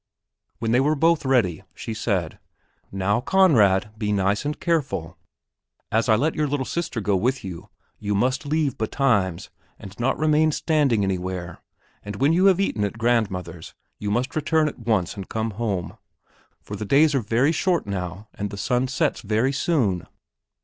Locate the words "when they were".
0.57-0.95